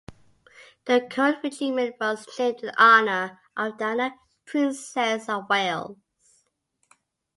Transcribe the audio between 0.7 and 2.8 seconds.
The current regiment was named in